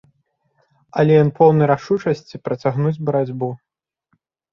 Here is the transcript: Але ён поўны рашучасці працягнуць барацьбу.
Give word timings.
Але 1.01 1.17
ён 1.23 1.27
поўны 1.39 1.67
рашучасці 1.71 2.39
працягнуць 2.47 3.01
барацьбу. 3.11 3.51